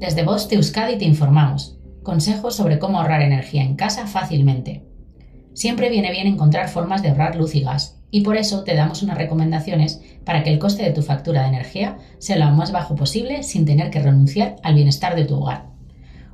Desde 0.00 0.24
Voz 0.24 0.50
Euskadi 0.50 0.96
te 0.96 1.04
informamos. 1.04 1.76
Consejos 2.02 2.56
sobre 2.56 2.78
cómo 2.78 2.98
ahorrar 2.98 3.20
energía 3.20 3.62
en 3.62 3.76
casa 3.76 4.06
fácilmente. 4.06 4.82
Siempre 5.52 5.90
viene 5.90 6.10
bien 6.10 6.26
encontrar 6.26 6.70
formas 6.70 7.02
de 7.02 7.10
ahorrar 7.10 7.36
luz 7.36 7.54
y 7.54 7.60
gas, 7.60 8.00
y 8.10 8.22
por 8.22 8.38
eso 8.38 8.64
te 8.64 8.74
damos 8.74 9.02
unas 9.02 9.18
recomendaciones 9.18 10.00
para 10.24 10.42
que 10.42 10.50
el 10.50 10.58
coste 10.58 10.84
de 10.84 10.92
tu 10.92 11.02
factura 11.02 11.42
de 11.42 11.48
energía 11.48 11.98
sea 12.18 12.38
lo 12.38 12.50
más 12.52 12.72
bajo 12.72 12.94
posible 12.94 13.42
sin 13.42 13.66
tener 13.66 13.90
que 13.90 14.00
renunciar 14.00 14.56
al 14.62 14.74
bienestar 14.74 15.14
de 15.16 15.26
tu 15.26 15.34
hogar. 15.34 15.66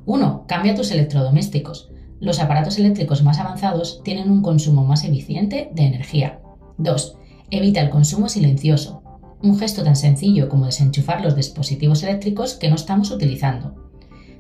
1. 0.05 0.45
Cambia 0.47 0.77
tus 0.77 0.93
electrodomésticos. 0.93 1.91
Los 2.21 2.39
aparatos 2.39 2.79
eléctricos 2.79 3.25
más 3.25 3.41
avanzados 3.41 4.01
tienen 4.05 4.31
un 4.31 4.43
consumo 4.43 4.85
más 4.85 5.03
eficiente 5.03 5.71
de 5.75 5.87
energía. 5.87 6.39
2. 6.79 7.19
Evita 7.51 7.81
el 7.81 7.91
consumo 7.91 8.29
silencioso 8.29 9.03
un 9.43 9.59
gesto 9.59 9.83
tan 9.83 9.97
sencillo 9.97 10.49
como 10.49 10.67
desenchufar 10.67 11.21
los 11.23 11.37
dispositivos 11.37 12.03
eléctricos 12.03 12.55
que 12.55 12.69
no 12.69 12.77
estamos 12.77 13.11
utilizando. 13.11 13.75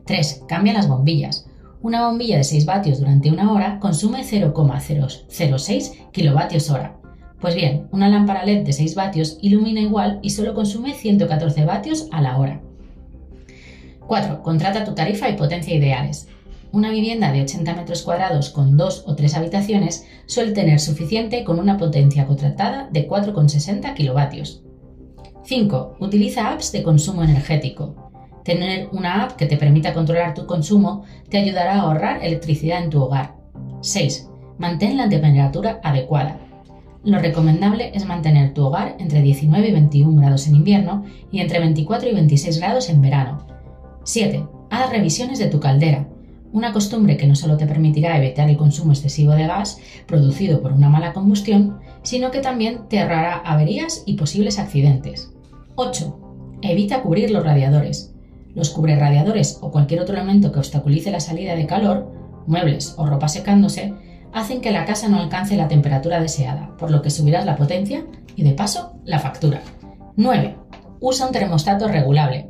3. 0.06 0.44
Cambia 0.48 0.72
las 0.72 0.88
bombillas. 0.88 1.46
Una 1.82 2.06
bombilla 2.06 2.38
de 2.38 2.44
6 2.44 2.64
vatios 2.66 2.98
durante 2.98 3.30
una 3.30 3.52
hora 3.52 3.78
consume 3.78 4.24
0,006 4.24 5.92
kilovatios 6.12 6.70
hora. 6.70 6.96
Pues 7.40 7.54
bien, 7.54 7.86
una 7.92 8.08
lámpara 8.08 8.44
LED 8.44 8.64
de 8.64 8.72
6 8.72 8.94
vatios 8.94 9.38
ilumina 9.42 9.80
igual 9.80 10.18
y 10.22 10.30
solo 10.30 10.54
consume 10.54 10.94
114 10.94 11.64
vatios 11.64 12.08
a 12.10 12.22
la 12.22 12.38
hora. 12.38 12.60
4. 14.06 14.42
Contrata 14.42 14.84
tu 14.84 14.94
tarifa 14.94 15.28
y 15.28 15.36
potencia 15.36 15.74
ideales. 15.74 16.28
Una 16.72 16.90
vivienda 16.90 17.32
de 17.32 17.42
80 17.42 17.74
metros 17.74 18.02
cuadrados 18.02 18.50
con 18.50 18.76
2 18.76 19.04
o 19.06 19.14
3 19.14 19.34
habitaciones 19.36 20.06
suele 20.26 20.52
tener 20.52 20.80
suficiente 20.80 21.44
con 21.44 21.58
una 21.58 21.76
potencia 21.76 22.26
contratada 22.26 22.88
de 22.90 23.08
4,60 23.08 23.94
kilovatios. 23.94 24.62
5. 25.46 25.98
Utiliza 26.00 26.50
apps 26.50 26.72
de 26.72 26.82
consumo 26.82 27.22
energético. 27.22 27.94
Tener 28.42 28.88
una 28.90 29.22
app 29.22 29.36
que 29.36 29.46
te 29.46 29.56
permita 29.56 29.94
controlar 29.94 30.34
tu 30.34 30.44
consumo 30.44 31.04
te 31.30 31.38
ayudará 31.38 31.74
a 31.74 31.82
ahorrar 31.82 32.24
electricidad 32.24 32.82
en 32.82 32.90
tu 32.90 33.00
hogar. 33.00 33.36
6. 33.80 34.28
Mantén 34.58 34.96
la 34.96 35.08
temperatura 35.08 35.78
adecuada. 35.84 36.40
Lo 37.04 37.20
recomendable 37.20 37.92
es 37.94 38.06
mantener 38.06 38.54
tu 38.54 38.64
hogar 38.64 38.96
entre 38.98 39.22
19 39.22 39.68
y 39.68 39.72
21 39.72 40.20
grados 40.20 40.48
en 40.48 40.56
invierno 40.56 41.04
y 41.30 41.38
entre 41.38 41.60
24 41.60 42.08
y 42.08 42.14
26 42.14 42.58
grados 42.58 42.88
en 42.88 43.00
verano. 43.00 43.46
7. 44.02 44.44
Haz 44.70 44.90
revisiones 44.90 45.38
de 45.38 45.46
tu 45.46 45.60
caldera. 45.60 46.08
Una 46.52 46.72
costumbre 46.72 47.16
que 47.16 47.28
no 47.28 47.36
solo 47.36 47.56
te 47.56 47.68
permitirá 47.68 48.18
evitar 48.18 48.50
el 48.50 48.56
consumo 48.56 48.90
excesivo 48.90 49.30
de 49.30 49.46
gas 49.46 49.78
producido 50.08 50.60
por 50.60 50.72
una 50.72 50.88
mala 50.88 51.12
combustión, 51.12 51.78
sino 52.02 52.32
que 52.32 52.40
también 52.40 52.88
te 52.88 52.98
ahorrará 52.98 53.36
averías 53.36 54.02
y 54.06 54.14
posibles 54.14 54.58
accidentes. 54.58 55.35
8. 55.78 56.58
Evita 56.62 57.02
cubrir 57.02 57.30
los 57.30 57.44
radiadores. 57.44 58.14
Los 58.54 58.74
radiadores 58.74 59.58
o 59.60 59.70
cualquier 59.70 60.00
otro 60.00 60.16
elemento 60.16 60.50
que 60.50 60.58
obstaculice 60.58 61.10
la 61.10 61.20
salida 61.20 61.54
de 61.54 61.66
calor, 61.66 62.10
muebles 62.46 62.94
o 62.96 63.04
ropa 63.04 63.28
secándose, 63.28 63.92
hacen 64.32 64.62
que 64.62 64.70
la 64.70 64.86
casa 64.86 65.08
no 65.08 65.20
alcance 65.20 65.54
la 65.54 65.68
temperatura 65.68 66.18
deseada, 66.18 66.74
por 66.78 66.90
lo 66.90 67.02
que 67.02 67.10
subirás 67.10 67.44
la 67.44 67.56
potencia 67.56 68.06
y 68.36 68.42
de 68.42 68.52
paso 68.52 68.94
la 69.04 69.18
factura. 69.18 69.60
9. 70.16 70.56
Usa 71.00 71.26
un 71.26 71.32
termostato 71.32 71.88
regulable. 71.88 72.48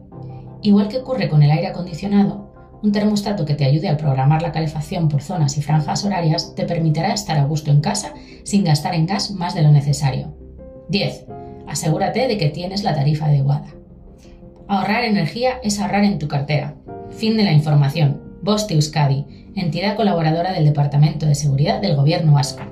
Igual 0.63 0.87
que 0.87 0.99
ocurre 0.99 1.29
con 1.29 1.43
el 1.43 1.51
aire 1.51 1.67
acondicionado, 1.67 2.55
un 2.81 2.93
termostato 2.93 3.45
que 3.45 3.55
te 3.55 3.65
ayude 3.65 3.89
a 3.89 3.97
programar 3.97 4.41
la 4.41 4.53
calefacción 4.53 5.09
por 5.09 5.23
zonas 5.23 5.59
y 5.59 5.63
franjas 5.63 6.05
horarias 6.05 6.55
te 6.55 6.65
permitirá 6.65 7.13
estar 7.13 7.39
a 7.39 7.45
gusto 7.45 7.73
en 7.73 7.81
casa 7.81 8.15
sin 8.45 8.63
gastar 8.63 8.95
en 8.95 9.07
gas 9.07 9.33
más 9.33 9.57
de 9.57 9.63
lo 9.63 9.73
necesario. 9.73 10.33
10. 10.91 11.27
Asegúrate 11.77 12.27
de 12.27 12.39
que 12.39 12.49
tienes 12.49 12.85
la 12.85 12.95
tarifa 12.95 13.27
adecuada. 13.27 13.67
Ahorrar 14.67 15.05
energía 15.05 15.61
es 15.63 15.79
ahorrar 15.79 16.05
en 16.05 16.19
tu 16.19 16.27
cartera. 16.27 16.75
Fin 17.11 17.37
de 17.37 17.45
la 17.45 17.53
información. 17.53 18.23
Boste 18.41 18.73
Euskadi, 18.73 19.27
entidad 19.55 19.95
colaboradora 19.95 20.55
del 20.55 20.65
Departamento 20.65 21.27
de 21.27 21.35
Seguridad 21.35 21.83
del 21.83 21.95
Gobierno 21.95 22.33
Vasco. 22.33 22.63